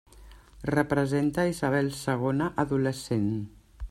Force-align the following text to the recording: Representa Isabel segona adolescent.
Representa 0.75 1.45
Isabel 1.53 1.91
segona 1.99 2.51
adolescent. 2.65 3.29